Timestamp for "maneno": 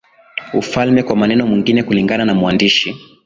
1.15-1.47